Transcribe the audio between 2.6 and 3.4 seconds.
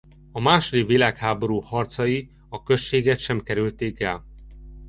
községet